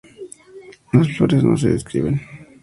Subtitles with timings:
[0.93, 2.19] Las flores no se describen.